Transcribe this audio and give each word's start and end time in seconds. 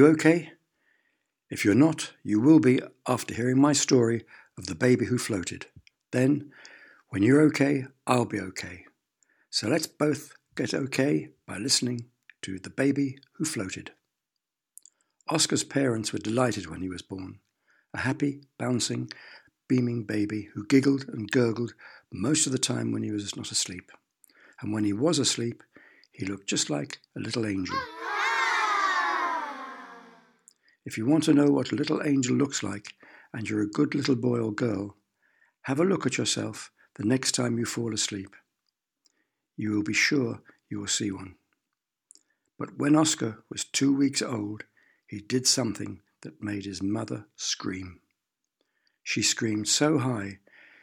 you 0.00 0.06
okay? 0.06 0.52
If 1.50 1.62
you're 1.62 1.74
not, 1.74 2.12
you 2.22 2.40
will 2.40 2.58
be 2.58 2.80
after 3.06 3.34
hearing 3.34 3.60
my 3.60 3.74
story 3.74 4.24
of 4.56 4.64
the 4.64 4.74
baby 4.74 5.04
who 5.04 5.18
floated. 5.18 5.66
Then, 6.10 6.52
when 7.10 7.22
you're 7.22 7.42
okay, 7.48 7.84
I'll 8.06 8.24
be 8.24 8.40
okay. 8.40 8.86
So 9.50 9.68
let's 9.68 9.86
both 9.86 10.32
get 10.56 10.72
okay 10.72 11.28
by 11.46 11.58
listening 11.58 12.06
to 12.40 12.58
The 12.58 12.70
Baby 12.70 13.18
Who 13.34 13.44
Floated. 13.44 13.90
Oscar's 15.28 15.64
parents 15.64 16.14
were 16.14 16.18
delighted 16.18 16.70
when 16.70 16.80
he 16.80 16.88
was 16.88 17.02
born. 17.02 17.40
A 17.92 17.98
happy, 17.98 18.40
bouncing, 18.58 19.10
beaming 19.68 20.04
baby 20.04 20.48
who 20.54 20.66
giggled 20.66 21.04
and 21.08 21.30
gurgled 21.30 21.74
most 22.10 22.46
of 22.46 22.52
the 22.52 22.58
time 22.72 22.90
when 22.90 23.02
he 23.02 23.12
was 23.12 23.36
not 23.36 23.50
asleep. 23.50 23.92
And 24.62 24.72
when 24.72 24.84
he 24.84 24.94
was 24.94 25.18
asleep, 25.18 25.62
he 26.10 26.24
looked 26.24 26.48
just 26.48 26.70
like 26.70 27.00
a 27.14 27.20
little 27.20 27.44
angel. 27.44 27.76
If 30.84 30.96
you 30.96 31.06
want 31.06 31.24
to 31.24 31.34
know 31.34 31.50
what 31.50 31.72
a 31.72 31.76
little 31.76 32.02
angel 32.04 32.34
looks 32.34 32.62
like 32.62 32.94
and 33.32 33.48
you're 33.48 33.62
a 33.62 33.70
good 33.70 33.94
little 33.94 34.16
boy 34.16 34.38
or 34.38 34.52
girl, 34.52 34.96
have 35.62 35.78
a 35.78 35.84
look 35.84 36.06
at 36.06 36.18
yourself 36.18 36.70
the 36.96 37.04
next 37.04 37.32
time 37.32 37.58
you 37.58 37.64
fall 37.64 37.92
asleep. 37.92 38.34
You 39.56 39.72
will 39.72 39.82
be 39.82 39.92
sure 39.92 40.40
you 40.70 40.80
will 40.80 40.86
see 40.86 41.10
one. 41.10 41.34
But 42.58 42.78
when 42.78 42.96
Oscar 42.96 43.42
was 43.50 43.64
two 43.64 43.94
weeks 43.94 44.22
old, 44.22 44.64
he 45.06 45.20
did 45.20 45.46
something 45.46 46.00
that 46.22 46.42
made 46.42 46.64
his 46.64 46.82
mother 46.82 47.26
scream. 47.36 48.00
She 49.02 49.22
screamed 49.22 49.68
so 49.68 49.98
high 49.98 50.38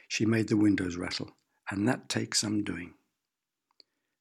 she 0.08 0.26
made 0.26 0.48
the 0.48 0.58
windows 0.58 0.96
rattle, 0.96 1.32
and 1.70 1.88
that 1.88 2.10
takes 2.10 2.40
some 2.40 2.64
doing. 2.64 2.94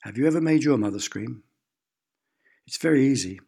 Have 0.02 0.18
you 0.18 0.26
ever 0.26 0.40
made 0.40 0.64
your 0.64 0.78
mother 0.78 1.00
scream? 1.00 1.42
It's 2.66 2.76
very 2.76 3.06
easy. 3.06 3.40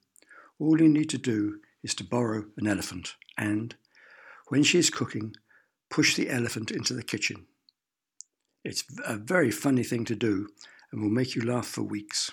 All 0.58 0.81
you 0.81 0.88
need 0.88 1.10
to 1.10 1.19
do 1.19 1.60
is 1.89 1.94
to 1.94 2.05
borrow 2.05 2.44
an 2.58 2.67
elephant 2.67 3.14
and, 3.39 3.75
when 4.48 4.62
she 4.62 4.78
is 4.78 4.91
cooking, 4.91 5.34
push 5.89 6.14
the 6.14 6.28
elephant 6.28 6.70
into 6.70 6.92
the 6.92 7.03
kitchen. 7.03 7.47
It's 8.62 8.84
a 9.06 9.17
very 9.17 9.50
funny 9.50 9.83
thing 9.83 10.05
to 10.05 10.14
do 10.14 10.48
and 10.92 11.00
will 11.00 11.09
make 11.09 11.34
you 11.34 11.41
laugh 11.41 11.66
for 11.66 11.83
weeks. 11.83 12.31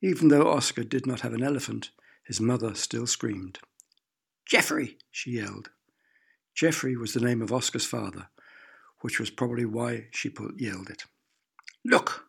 Even 0.00 0.28
though 0.28 0.50
Oscar 0.50 0.82
did 0.82 1.06
not 1.06 1.20
have 1.20 1.34
an 1.34 1.42
elephant, 1.42 1.90
his 2.24 2.40
mother 2.40 2.74
still 2.74 3.06
screamed. 3.06 3.58
Geoffrey, 4.46 4.96
she 5.10 5.32
yelled. 5.32 5.68
Geoffrey 6.54 6.96
was 6.96 7.12
the 7.12 7.20
name 7.20 7.42
of 7.42 7.52
Oscar's 7.52 7.84
father, 7.84 8.28
which 9.02 9.20
was 9.20 9.28
probably 9.30 9.66
why 9.66 10.06
she 10.10 10.32
yelled 10.56 10.88
it. 10.88 11.04
Look! 11.84 12.28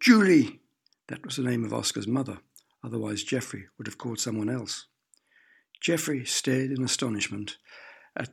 Julie! 0.00 0.60
That 1.08 1.26
was 1.26 1.36
the 1.36 1.42
name 1.42 1.64
of 1.64 1.74
Oscar's 1.74 2.08
mother, 2.08 2.38
otherwise 2.86 3.24
Geoffrey 3.24 3.66
would 3.76 3.88
have 3.88 3.98
called 3.98 4.20
someone 4.20 4.48
else. 4.48 4.86
Geoffrey 5.80 6.24
stared 6.24 6.70
in 6.70 6.84
astonishment 6.84 7.56
at 8.16 8.30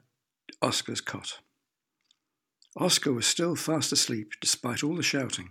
Oscar's 0.61 1.01
cot. 1.01 1.39
Oscar 2.77 3.11
was 3.11 3.25
still 3.25 3.55
fast 3.55 3.91
asleep 3.91 4.33
despite 4.39 4.83
all 4.83 4.95
the 4.95 5.03
shouting, 5.03 5.49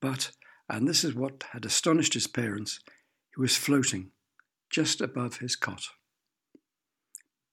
but, 0.00 0.30
and 0.68 0.86
this 0.86 1.02
is 1.02 1.14
what 1.14 1.44
had 1.52 1.64
astonished 1.64 2.14
his 2.14 2.26
parents, 2.26 2.80
he 3.34 3.40
was 3.40 3.56
floating 3.56 4.10
just 4.70 5.00
above 5.00 5.38
his 5.38 5.56
cot. 5.56 5.84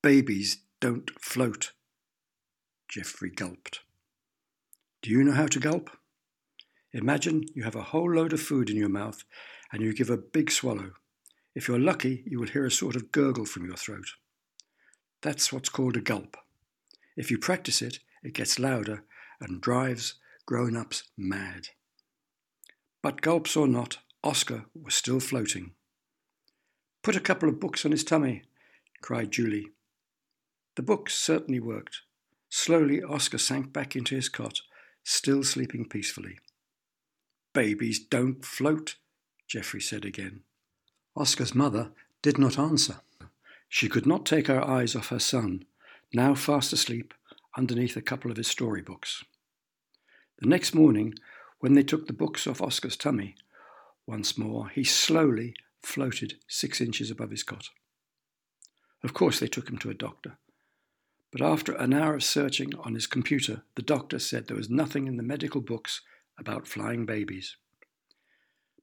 Babies 0.02 0.58
don't 0.80 1.12
float, 1.20 1.72
Geoffrey 2.88 3.30
gulped. 3.30 3.82
Do 5.02 5.10
you 5.12 5.24
know 5.24 5.34
how 5.34 5.48
to 5.48 5.60
gulp? 5.60 5.90
Imagine 6.94 7.46
you 7.54 7.64
have 7.64 7.76
a 7.76 7.84
whole 7.84 8.14
load 8.14 8.34
of 8.34 8.42
food 8.42 8.70
in 8.70 8.78
your 8.78 8.90
mouth 8.90 9.24
and 9.72 9.82
you 9.82 9.94
give 9.94 10.10
a 10.10 10.18
big 10.18 10.52
swallow. 10.52 10.94
If 11.56 11.68
you're 11.68 11.80
lucky, 11.80 12.24
you 12.26 12.40
will 12.40 12.48
hear 12.48 12.66
a 12.66 12.72
sort 12.72 12.96
of 12.96 13.12
gurgle 13.12 13.46
from 13.46 13.66
your 13.66 13.76
throat. 13.76 14.14
That's 15.22 15.52
what's 15.52 15.70
called 15.70 15.98
a 15.98 16.02
gulp. 16.02 16.38
If 17.18 17.30
you 17.30 17.38
practice 17.38 17.82
it, 17.82 18.00
it 18.24 18.34
gets 18.34 18.60
louder 18.60 19.04
and 19.42 19.62
drives 19.62 20.16
grown 20.46 20.76
ups 20.76 21.04
mad. 21.18 21.70
But 23.02 23.22
gulps 23.22 23.56
or 23.56 23.68
not, 23.68 23.98
Oscar 24.24 24.66
was 24.74 24.96
still 24.96 25.20
floating. 25.20 25.72
Put 27.02 27.16
a 27.16 27.22
couple 27.22 27.48
of 27.48 27.60
books 27.60 27.86
on 27.86 27.92
his 27.92 28.04
tummy, 28.04 28.44
cried 29.02 29.32
Julie. 29.32 29.68
The 30.76 30.82
books 30.82 31.16
certainly 31.16 31.60
worked. 31.60 32.02
Slowly, 32.50 33.02
Oscar 33.04 33.38
sank 33.38 33.72
back 33.72 33.96
into 33.96 34.16
his 34.16 34.28
cot, 34.28 34.62
still 35.04 35.44
sleeping 35.44 35.88
peacefully. 35.88 36.40
Babies 37.54 38.00
don't 38.00 38.44
float, 38.44 38.96
Geoffrey 39.50 39.82
said 39.82 40.06
again. 40.06 40.42
Oscar's 41.16 41.56
mother 41.56 41.92
did 42.22 42.38
not 42.38 42.60
answer. 42.60 43.02
She 43.68 43.90
could 43.90 44.06
not 44.06 44.26
take 44.26 44.46
her 44.46 44.64
eyes 44.64 44.96
off 44.96 45.10
her 45.10 45.20
son, 45.20 45.66
now 46.14 46.36
fast 46.36 46.72
asleep 46.72 47.16
underneath 47.58 47.98
a 47.98 48.02
couple 48.02 48.30
of 48.30 48.38
his 48.38 48.48
storybooks. 48.48 49.24
The 50.38 50.48
next 50.48 50.76
morning, 50.76 51.16
when 51.60 51.74
they 51.74 51.82
took 51.82 52.06
the 52.06 52.14
books 52.14 52.46
off 52.46 52.62
Oscar's 52.62 52.96
tummy, 52.96 53.36
once 54.06 54.38
more 54.38 54.70
he 54.70 54.84
slowly 54.84 55.56
floated 55.82 56.36
six 56.48 56.80
inches 56.80 57.10
above 57.10 57.32
his 57.32 57.44
cot. 57.44 57.70
Of 59.04 59.16
course, 59.16 59.40
they 59.40 59.48
took 59.48 59.68
him 59.68 59.80
to 59.80 59.90
a 59.90 59.96
doctor. 59.96 60.38
But 61.32 61.42
after 61.42 61.74
an 61.74 61.94
hour 61.94 62.16
of 62.16 62.24
searching 62.24 62.74
on 62.80 62.94
his 62.94 63.08
computer, 63.08 63.64
the 63.76 63.82
doctor 63.82 64.20
said 64.20 64.48
there 64.48 64.58
was 64.58 64.70
nothing 64.70 65.08
in 65.08 65.18
the 65.18 65.24
medical 65.24 65.62
books 65.62 66.02
about 66.38 66.68
flying 66.68 67.06
babies. 67.06 67.56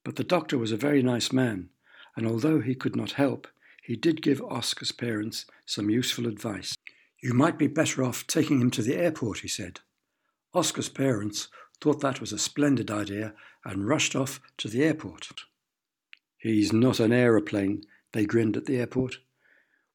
But 0.06 0.14
the 0.14 0.22
doctor 0.22 0.56
was 0.56 0.70
a 0.70 0.76
very 0.76 1.02
nice 1.02 1.32
man, 1.32 1.70
and 2.14 2.28
although 2.28 2.60
he 2.60 2.76
could 2.76 2.94
not 2.94 3.18
help, 3.18 3.48
he 3.82 3.96
did 3.96 4.22
give 4.22 4.40
Oscar's 4.40 4.92
parents 4.92 5.46
some 5.64 5.90
useful 5.90 6.28
advice. 6.28 6.76
You 7.20 7.34
might 7.34 7.58
be 7.58 7.66
better 7.66 8.04
off 8.04 8.24
taking 8.24 8.60
him 8.60 8.70
to 8.70 8.82
the 8.82 8.94
airport, 8.94 9.40
he 9.40 9.48
said. 9.48 9.80
Oscar's 10.54 10.88
parents 10.88 11.48
thought 11.80 12.00
that 12.02 12.20
was 12.20 12.30
a 12.32 12.38
splendid 12.38 12.88
idea 12.88 13.34
and 13.64 13.88
rushed 13.88 14.14
off 14.14 14.40
to 14.58 14.68
the 14.68 14.84
airport. 14.84 15.26
He's 16.38 16.72
not 16.72 17.00
an 17.00 17.12
aeroplane, 17.12 17.82
they 18.12 18.26
grinned 18.26 18.56
at 18.56 18.66
the 18.66 18.76
airport. 18.76 19.16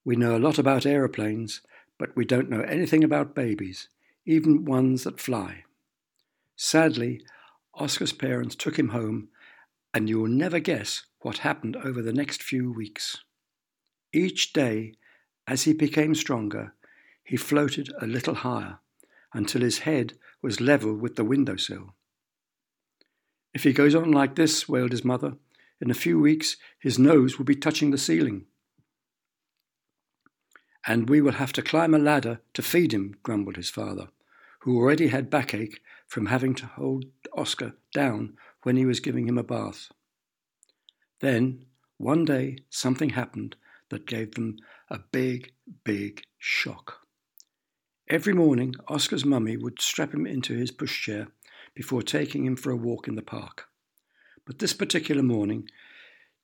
We 0.03 0.17
know 0.17 0.35
a 0.35 0.43
lot 0.45 0.59
about 0.59 0.85
aeroplanes, 0.85 1.61
but 1.97 2.17
we 2.17 2.25
don't 2.25 2.49
know 2.49 2.63
anything 2.63 3.05
about 3.05 3.33
babies, 3.33 3.87
even 4.25 4.65
ones 4.65 5.05
that 5.05 5.21
fly. 5.21 5.63
Sadly, 6.57 7.21
Oscar's 7.73 8.11
parents 8.11 8.55
took 8.55 8.77
him 8.77 8.89
home, 8.89 9.29
and 9.93 10.09
you 10.09 10.19
will 10.19 10.29
never 10.29 10.59
guess 10.59 11.03
what 11.19 11.39
happened 11.39 11.75
over 11.75 12.01
the 12.01 12.13
next 12.13 12.41
few 12.41 12.71
weeks. 12.71 13.17
Each 14.13 14.53
day, 14.53 14.93
as 15.47 15.63
he 15.63 15.73
became 15.73 16.15
stronger, 16.15 16.73
he 17.23 17.37
floated 17.37 17.91
a 18.01 18.07
little 18.07 18.35
higher 18.35 18.79
until 19.33 19.61
his 19.61 19.79
head 19.79 20.13
was 20.41 20.59
level 20.61 20.93
with 20.95 21.15
the 21.15 21.23
windowsill. 21.23 21.93
If 23.53 23.63
he 23.63 23.73
goes 23.73 23.95
on 23.95 24.11
like 24.11 24.35
this, 24.35 24.67
wailed 24.67 24.91
his 24.91 25.05
mother, 25.05 25.33
in 25.79 25.91
a 25.91 25.95
few 25.95 26.19
weeks 26.19 26.57
his 26.79 26.97
nose 26.97 27.37
will 27.37 27.45
be 27.45 27.55
touching 27.55 27.91
the 27.91 27.97
ceiling. 27.97 28.45
And 30.87 31.09
we 31.09 31.21
will 31.21 31.33
have 31.33 31.53
to 31.53 31.61
climb 31.61 31.93
a 31.93 31.99
ladder 31.99 32.41
to 32.53 32.61
feed 32.61 32.93
him, 32.93 33.15
grumbled 33.23 33.55
his 33.55 33.69
father, 33.69 34.07
who 34.61 34.77
already 34.77 35.07
had 35.07 35.29
backache 35.29 35.81
from 36.07 36.27
having 36.27 36.55
to 36.55 36.65
hold 36.65 37.05
Oscar 37.35 37.73
down 37.93 38.35
when 38.63 38.77
he 38.77 38.85
was 38.85 38.99
giving 38.99 39.27
him 39.27 39.37
a 39.37 39.43
bath. 39.43 39.89
Then, 41.19 41.65
one 41.97 42.25
day, 42.25 42.57
something 42.69 43.09
happened 43.09 43.55
that 43.89 44.07
gave 44.07 44.35
them 44.35 44.57
a 44.89 44.99
big, 44.99 45.51
big 45.83 46.23
shock. 46.37 47.01
Every 48.09 48.33
morning, 48.33 48.75
Oscar's 48.87 49.25
mummy 49.25 49.55
would 49.55 49.81
strap 49.81 50.13
him 50.13 50.25
into 50.25 50.53
his 50.53 50.71
pushchair 50.71 51.27
before 51.73 52.01
taking 52.01 52.45
him 52.45 52.55
for 52.55 52.71
a 52.71 52.75
walk 52.75 53.07
in 53.07 53.15
the 53.15 53.21
park. 53.21 53.67
But 54.45 54.59
this 54.59 54.73
particular 54.73 55.23
morning, 55.23 55.69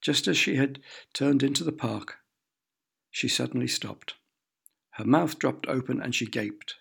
just 0.02 0.28
as 0.28 0.38
she 0.38 0.56
had 0.56 0.80
turned 1.14 1.44
into 1.44 1.64
the 1.64 1.72
park, 1.72 2.18
she 3.10 3.28
suddenly 3.28 3.68
stopped. 3.68 4.14
Her 4.92 5.06
mouth 5.06 5.40
dropped 5.40 5.68
open 5.68 6.02
and 6.02 6.14
she 6.14 6.26
gaped. 6.26 6.76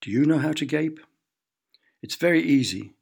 Do 0.00 0.10
you 0.10 0.24
know 0.24 0.38
how 0.38 0.52
to 0.52 0.66
gape? 0.66 1.00
It's 2.02 2.16
very 2.16 2.42
easy. 2.42 2.92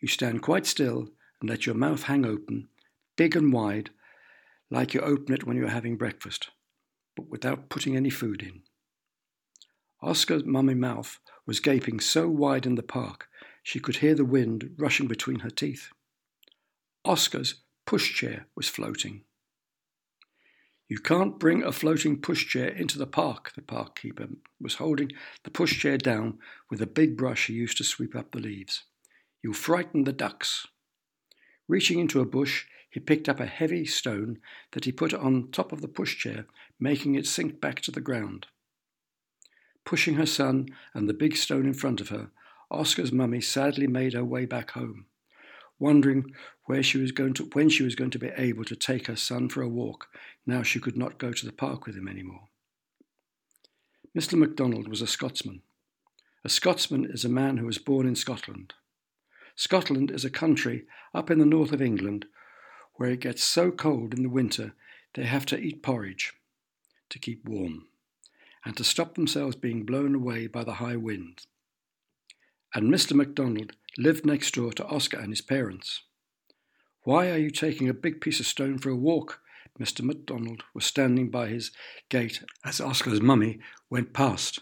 You 0.00 0.08
stand 0.08 0.42
quite 0.42 0.66
still 0.66 1.08
and 1.40 1.50
let 1.50 1.66
your 1.66 1.74
mouth 1.74 2.04
hang 2.04 2.24
open, 2.24 2.68
big 3.16 3.36
and 3.36 3.52
wide, 3.52 3.90
like 4.70 4.94
you 4.94 5.00
open 5.00 5.34
it 5.34 5.46
when 5.46 5.56
you're 5.56 5.68
having 5.68 5.96
breakfast, 5.96 6.50
but 7.16 7.28
without 7.28 7.68
putting 7.68 7.96
any 7.96 8.10
food 8.10 8.42
in. 8.42 8.62
Oscar's 10.02 10.44
mummy 10.44 10.74
mouth 10.74 11.18
was 11.46 11.60
gaping 11.60 12.00
so 12.00 12.28
wide 12.28 12.66
in 12.66 12.74
the 12.74 12.82
park 12.82 13.28
she 13.62 13.80
could 13.80 13.96
hear 13.96 14.14
the 14.14 14.24
wind 14.24 14.74
rushing 14.76 15.08
between 15.08 15.40
her 15.40 15.50
teeth. 15.50 15.88
Oscar's 17.04 17.62
pushchair 17.86 18.44
was 18.54 18.68
floating. 18.68 19.22
You 20.88 20.98
can't 20.98 21.40
bring 21.40 21.64
a 21.64 21.72
floating 21.72 22.20
pushchair 22.20 22.78
into 22.78 22.96
the 22.96 23.08
park, 23.08 23.52
the 23.56 23.62
park 23.62 23.98
keeper 23.98 24.28
was 24.60 24.74
holding 24.74 25.10
the 25.42 25.50
pushchair 25.50 26.00
down 26.00 26.38
with 26.70 26.80
a 26.80 26.86
big 26.86 27.16
brush 27.16 27.48
he 27.48 27.54
used 27.54 27.76
to 27.78 27.84
sweep 27.84 28.14
up 28.14 28.30
the 28.30 28.38
leaves. 28.38 28.84
You'll 29.42 29.54
frighten 29.54 30.04
the 30.04 30.12
ducks. 30.12 30.66
Reaching 31.68 31.98
into 31.98 32.20
a 32.20 32.26
bush, 32.26 32.66
he 32.90 33.00
picked 33.00 33.28
up 33.28 33.40
a 33.40 33.46
heavy 33.46 33.84
stone 33.84 34.38
that 34.72 34.84
he 34.84 34.92
put 34.92 35.12
on 35.12 35.50
top 35.50 35.72
of 35.72 35.82
the 35.82 35.88
pushchair, 35.88 36.46
making 36.80 37.14
it 37.14 37.26
sink 37.26 37.60
back 37.60 37.80
to 37.80 37.90
the 37.90 38.00
ground. 38.00 38.46
Pushing 39.84 40.14
her 40.14 40.26
son 40.26 40.68
and 40.94 41.08
the 41.08 41.14
big 41.14 41.36
stone 41.36 41.66
in 41.66 41.74
front 41.74 42.00
of 42.00 42.08
her, 42.08 42.30
Oscar's 42.70 43.12
mummy 43.12 43.40
sadly 43.40 43.86
made 43.86 44.14
her 44.14 44.24
way 44.24 44.46
back 44.46 44.72
home, 44.72 45.06
wondering 45.78 46.32
where 46.64 46.82
she 46.82 46.98
was 46.98 47.12
going 47.12 47.34
to, 47.34 47.44
when 47.52 47.68
she 47.68 47.84
was 47.84 47.94
going 47.94 48.10
to 48.10 48.18
be 48.18 48.32
able 48.36 48.64
to 48.64 48.74
take 48.74 49.06
her 49.06 49.16
son 49.16 49.48
for 49.48 49.62
a 49.62 49.68
walk 49.68 50.08
now 50.46 50.62
she 50.62 50.80
could 50.80 50.96
not 50.96 51.18
go 51.18 51.32
to 51.32 51.44
the 51.44 51.52
park 51.52 51.86
with 51.86 51.96
him 51.96 52.08
any 52.08 52.22
more. 52.22 52.48
Mr. 54.16 54.38
MacDonald 54.38 54.88
was 54.88 55.02
a 55.02 55.06
Scotsman. 55.06 55.62
A 56.44 56.48
Scotsman 56.48 57.04
is 57.04 57.24
a 57.24 57.28
man 57.28 57.58
who 57.58 57.66
was 57.66 57.78
born 57.78 58.06
in 58.06 58.14
Scotland. 58.14 58.74
Scotland 59.56 60.10
is 60.10 60.24
a 60.24 60.30
country 60.30 60.84
up 61.14 61.30
in 61.30 61.38
the 61.38 61.46
north 61.46 61.72
of 61.72 61.80
England 61.80 62.26
where 62.94 63.10
it 63.10 63.20
gets 63.20 63.42
so 63.42 63.70
cold 63.70 64.14
in 64.14 64.22
the 64.22 64.28
winter 64.28 64.74
they 65.14 65.24
have 65.24 65.46
to 65.46 65.58
eat 65.58 65.82
porridge 65.82 66.34
to 67.08 67.18
keep 67.18 67.44
warm 67.48 67.86
and 68.64 68.76
to 68.76 68.84
stop 68.84 69.14
themselves 69.14 69.56
being 69.56 69.84
blown 69.84 70.14
away 70.14 70.46
by 70.46 70.62
the 70.62 70.74
high 70.74 70.96
wind. 70.96 71.46
And 72.74 72.92
Mr. 72.92 73.14
MacDonald 73.14 73.72
lived 73.96 74.26
next 74.26 74.54
door 74.54 74.72
to 74.74 74.86
Oscar 74.86 75.18
and 75.18 75.30
his 75.30 75.40
parents. 75.40 76.02
Why 77.04 77.30
are 77.30 77.38
you 77.38 77.50
taking 77.50 77.88
a 77.88 77.94
big 77.94 78.20
piece 78.20 78.40
of 78.40 78.46
stone 78.46 78.78
for 78.78 78.90
a 78.90 78.96
walk? 78.96 79.40
Mr. 79.80 80.02
MacDonald 80.02 80.64
was 80.74 80.84
standing 80.84 81.30
by 81.30 81.48
his 81.48 81.70
gate 82.08 82.42
as 82.64 82.80
Oscar's 82.80 83.20
mummy 83.20 83.60
went 83.88 84.12
past. 84.12 84.60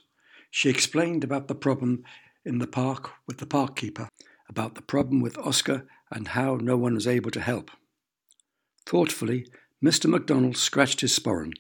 She 0.50 0.69
explained 0.69 1.25
about 1.25 1.49
the 1.49 1.55
problem 1.55 2.05
in 2.44 2.58
the 2.58 2.67
park 2.67 3.11
with 3.26 3.38
the 3.38 3.46
park 3.46 3.75
keeper, 3.75 4.08
about 4.54 4.76
the 4.76 4.82
problem 4.82 5.20
with 5.20 5.36
Oscar 5.38 5.84
and 6.12 6.28
how 6.28 6.54
no 6.54 6.76
one 6.76 6.94
was 6.94 7.08
able 7.08 7.32
to 7.32 7.40
help. 7.40 7.72
Thoughtfully, 8.86 9.48
Mr. 9.84 10.08
MacDonald 10.08 10.56
scratched 10.56 11.00
his 11.00 11.18
sporran. 11.18 11.50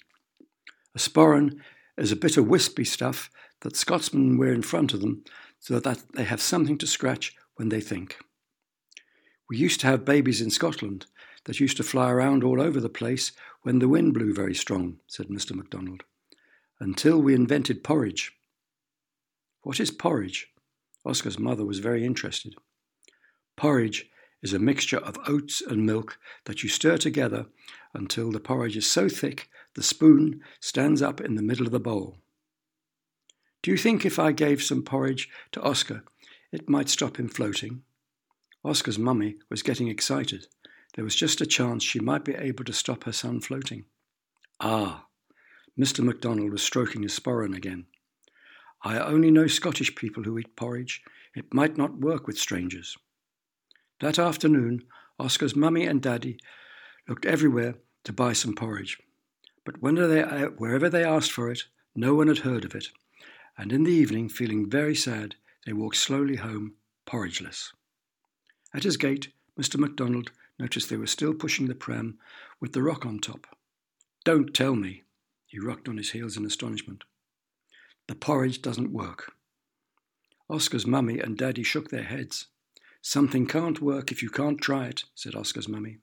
A 0.94 1.00
sporran 1.00 1.58
is 1.98 2.12
a 2.12 2.16
bit 2.24 2.36
of 2.36 2.46
wispy 2.46 2.84
stuff 2.84 3.30
that 3.62 3.74
Scotsmen 3.74 4.38
wear 4.38 4.52
in 4.52 4.62
front 4.62 4.94
of 4.94 5.00
them 5.00 5.24
so 5.58 5.80
that 5.80 6.04
they 6.12 6.22
have 6.22 6.40
something 6.40 6.78
to 6.78 6.86
scratch 6.86 7.34
when 7.56 7.68
they 7.68 7.80
think. 7.80 8.16
We 9.50 9.56
used 9.56 9.80
to 9.80 9.88
have 9.88 10.04
babies 10.04 10.40
in 10.40 10.50
Scotland 10.50 11.06
that 11.46 11.58
used 11.58 11.76
to 11.78 11.82
fly 11.82 12.12
around 12.12 12.44
all 12.44 12.60
over 12.60 12.78
the 12.80 12.88
place 12.88 13.32
when 13.62 13.80
the 13.80 13.88
wind 13.88 14.14
blew 14.14 14.32
very 14.32 14.54
strong, 14.54 15.00
said 15.08 15.26
Mr. 15.26 15.52
MacDonald, 15.52 16.04
until 16.78 17.20
we 17.20 17.34
invented 17.34 17.82
porridge. 17.82 18.30
What 19.62 19.80
is 19.80 19.90
porridge? 19.90 20.46
Oscar's 21.04 21.40
mother 21.40 21.64
was 21.64 21.80
very 21.80 22.04
interested. 22.04 22.54
Porridge 23.56 24.10
is 24.42 24.52
a 24.52 24.58
mixture 24.58 24.98
of 24.98 25.18
oats 25.26 25.62
and 25.62 25.86
milk 25.86 26.18
that 26.44 26.62
you 26.62 26.68
stir 26.68 26.98
together 26.98 27.46
until 27.94 28.30
the 28.30 28.40
porridge 28.40 28.76
is 28.76 28.86
so 28.86 29.08
thick 29.08 29.48
the 29.74 29.82
spoon 29.82 30.40
stands 30.60 31.00
up 31.00 31.20
in 31.20 31.34
the 31.34 31.42
middle 31.42 31.66
of 31.66 31.72
the 31.72 31.80
bowl. 31.80 32.18
Do 33.62 33.70
you 33.70 33.78
think 33.78 34.04
if 34.04 34.18
I 34.18 34.32
gave 34.32 34.62
some 34.62 34.82
porridge 34.82 35.30
to 35.52 35.62
Oscar, 35.62 36.04
it 36.52 36.68
might 36.68 36.90
stop 36.90 37.18
him 37.18 37.28
floating? 37.28 37.82
Oscar's 38.62 38.98
mummy 38.98 39.36
was 39.48 39.62
getting 39.62 39.88
excited. 39.88 40.46
There 40.94 41.04
was 41.04 41.16
just 41.16 41.40
a 41.40 41.46
chance 41.46 41.82
she 41.82 42.00
might 42.00 42.24
be 42.24 42.34
able 42.34 42.64
to 42.64 42.72
stop 42.72 43.04
her 43.04 43.12
son 43.12 43.40
floating. 43.40 43.86
Ah, 44.60 45.06
Mr. 45.78 46.04
MacDonald 46.04 46.52
was 46.52 46.62
stroking 46.62 47.02
his 47.02 47.18
sporran 47.18 47.56
again. 47.56 47.86
I 48.82 48.98
only 48.98 49.30
know 49.30 49.46
Scottish 49.46 49.94
people 49.94 50.22
who 50.24 50.38
eat 50.38 50.56
porridge. 50.56 51.02
It 51.34 51.54
might 51.54 51.78
not 51.78 51.98
work 51.98 52.26
with 52.26 52.38
strangers. 52.38 52.96
That 54.00 54.18
afternoon, 54.18 54.84
Oscar's 55.18 55.54
mummy 55.54 55.86
and 55.86 56.02
daddy 56.02 56.38
looked 57.08 57.24
everywhere 57.24 57.76
to 58.04 58.12
buy 58.12 58.32
some 58.32 58.54
porridge. 58.54 58.98
But 59.64 59.80
they, 59.80 60.22
wherever 60.58 60.88
they 60.88 61.04
asked 61.04 61.32
for 61.32 61.50
it, 61.50 61.64
no 61.94 62.14
one 62.14 62.28
had 62.28 62.38
heard 62.38 62.64
of 62.64 62.74
it. 62.74 62.88
And 63.56 63.72
in 63.72 63.84
the 63.84 63.92
evening, 63.92 64.28
feeling 64.28 64.68
very 64.68 64.94
sad, 64.94 65.36
they 65.64 65.72
walked 65.72 65.96
slowly 65.96 66.36
home, 66.36 66.74
porridgeless. 67.06 67.72
At 68.74 68.82
his 68.82 68.96
gate, 68.96 69.28
Mr. 69.58 69.78
MacDonald 69.78 70.32
noticed 70.58 70.90
they 70.90 70.96
were 70.96 71.06
still 71.06 71.32
pushing 71.32 71.66
the 71.66 71.74
pram 71.74 72.18
with 72.60 72.72
the 72.72 72.82
rock 72.82 73.06
on 73.06 73.20
top. 73.20 73.46
Don't 74.24 74.52
tell 74.52 74.74
me. 74.74 75.02
He 75.46 75.60
rocked 75.60 75.88
on 75.88 75.96
his 75.96 76.10
heels 76.10 76.36
in 76.36 76.44
astonishment. 76.44 77.04
The 78.08 78.16
porridge 78.16 78.60
doesn't 78.60 78.92
work. 78.92 79.32
Oscar's 80.50 80.86
mummy 80.86 81.20
and 81.20 81.38
daddy 81.38 81.62
shook 81.62 81.90
their 81.90 82.02
heads. 82.02 82.48
Something 83.06 83.46
can't 83.46 83.82
work 83.82 84.10
if 84.10 84.22
you 84.22 84.30
can't 84.30 84.58
try 84.58 84.86
it, 84.86 85.04
said 85.14 85.34
Oscar's 85.34 85.68
mummy. 85.68 85.98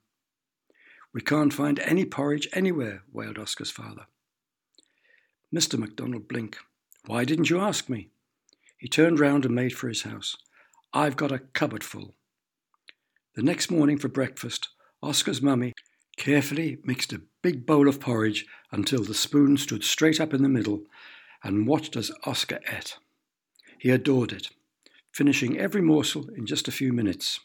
We 1.12 1.22
can't 1.22 1.52
find 1.52 1.80
any 1.80 2.06
porridge 2.06 2.48
anywhere, 2.54 3.02
wailed 3.12 3.40
Oscar's 3.40 3.72
father. 3.72 4.06
Mr. 5.52 5.80
MacDonald 5.80 6.28
blinked. 6.28 6.60
Why 7.08 7.26
didn't 7.26 7.50
you 7.50 7.60
ask 7.60 7.90
me? 7.90 8.10
He 8.78 8.88
turned 8.88 9.20
round 9.20 9.46
and 9.46 9.56
made 9.56 9.74
for 9.74 9.88
his 9.88 10.04
house. 10.04 10.38
I've 10.94 11.16
got 11.16 11.32
a 11.32 11.40
cupboard 11.40 11.84
full. 11.84 12.14
The 13.34 13.42
next 13.42 13.72
morning 13.72 13.98
for 13.98 14.08
breakfast, 14.08 14.70
Oscar's 15.02 15.42
mummy 15.42 15.74
carefully 16.18 16.78
mixed 16.84 17.14
a 17.14 17.24
big 17.42 17.66
bowl 17.66 17.88
of 17.88 18.00
porridge 18.00 18.46
until 18.72 19.04
the 19.04 19.16
spoon 19.16 19.58
stood 19.58 19.84
straight 19.84 20.22
up 20.22 20.36
in 20.36 20.44
the 20.44 20.50
middle 20.50 20.84
and 21.44 21.66
watched 21.66 21.96
as 21.96 22.12
Oscar 22.26 22.60
ate. 22.72 22.98
He 23.80 23.90
adored 23.90 24.32
it, 24.32 24.50
finishing 25.12 25.58
every 25.58 25.82
morsel 25.82 26.30
in 26.36 26.46
just 26.46 26.68
a 26.68 26.72
few 26.72 26.94
minutes. 26.94 27.40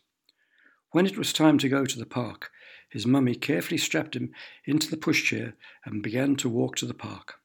When 0.92 1.06
it 1.06 1.18
was 1.18 1.32
time 1.32 1.58
to 1.58 1.68
go 1.68 1.84
to 1.84 1.98
the 1.98 2.06
park, 2.06 2.50
his 2.88 3.06
mummy 3.06 3.34
carefully 3.34 3.78
strapped 3.78 4.14
him 4.16 4.32
into 4.64 4.88
the 4.88 4.96
pushchair 4.96 5.54
and 5.84 6.02
began 6.02 6.36
to 6.36 6.48
walk 6.48 6.76
to 6.76 6.86
the 6.86 6.94
park. 6.94 7.40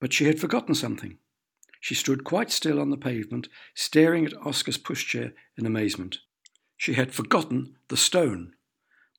But 0.00 0.12
she 0.12 0.24
had 0.26 0.40
forgotten 0.40 0.74
something. 0.74 1.18
She 1.80 1.94
stood 1.94 2.24
quite 2.24 2.50
still 2.50 2.80
on 2.80 2.90
the 2.90 2.96
pavement, 2.96 3.48
staring 3.74 4.26
at 4.26 4.36
Oscar's 4.46 4.78
pushchair 4.78 5.32
in 5.56 5.66
amazement. 5.66 6.18
She 6.76 6.94
had 6.94 7.14
forgotten 7.14 7.76
the 7.88 7.96
stone, 7.96 8.54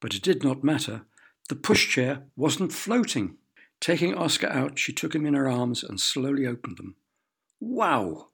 but 0.01 0.13
it 0.13 0.21
did 0.21 0.43
not 0.43 0.63
matter. 0.63 1.05
The 1.47 1.55
pushchair 1.55 2.23
wasn't 2.35 2.73
floating. 2.73 3.37
Taking 3.79 4.15
Oscar 4.15 4.47
out, 4.47 4.79
she 4.79 4.93
took 4.93 5.15
him 5.15 5.25
in 5.25 5.35
her 5.35 5.49
arms 5.49 5.83
and 5.83 5.99
slowly 5.99 6.45
opened 6.45 6.77
them. 6.77 6.95
Wow! 7.59 8.29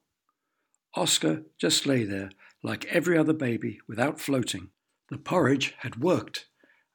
Oscar 0.94 1.42
just 1.58 1.86
lay 1.86 2.04
there, 2.04 2.30
like 2.62 2.84
every 2.86 3.16
other 3.16 3.32
baby, 3.32 3.78
without 3.88 4.20
floating. 4.20 4.68
The 5.10 5.18
porridge 5.18 5.74
had 5.78 6.00
worked. 6.00 6.46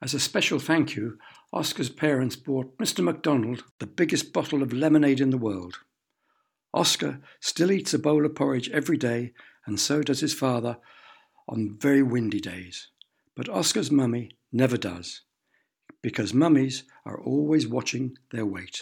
As 0.01 0.13
a 0.13 0.19
special 0.19 0.59
thank 0.59 0.95
you, 0.95 1.17
Oscar's 1.51 1.89
parents 1.89 2.35
bought 2.35 2.77
Mr. 2.77 3.03
MacDonald 3.03 3.63
the 3.79 3.87
biggest 3.87 4.31
bottle 4.33 4.61
of 4.61 4.71
lemonade 4.73 5.19
in 5.19 5.31
the 5.31 5.37
world. 5.37 5.79
Oscar 6.73 7.21
still 7.39 7.71
eats 7.71 7.93
a 7.93 7.99
bowl 7.99 8.25
of 8.25 8.35
porridge 8.35 8.69
every 8.69 8.97
day, 8.97 9.33
and 9.65 9.79
so 9.79 10.03
does 10.03 10.19
his 10.19 10.33
father, 10.33 10.77
on 11.47 11.77
very 11.79 12.03
windy 12.03 12.39
days. 12.39 12.89
But 13.35 13.49
Oscar's 13.49 13.91
mummy 13.91 14.31
never 14.51 14.77
does, 14.77 15.21
because 16.03 16.33
mummies 16.33 16.83
are 17.05 17.19
always 17.19 17.67
watching 17.67 18.17
their 18.31 18.45
weight. 18.45 18.81